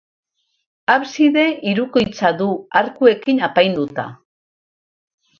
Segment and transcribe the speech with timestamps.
[0.93, 2.47] Abside hirukoitza du,
[2.81, 4.07] arkuekin apainduta.